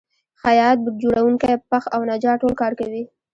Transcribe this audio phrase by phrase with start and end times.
[0.41, 3.03] خیاط، بوټ جوړونکی، پښ او نجار ټول کار کوي